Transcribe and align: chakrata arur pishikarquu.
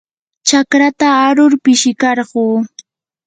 chakrata 0.47 1.09
arur 1.27 1.53
pishikarquu. 1.63 2.43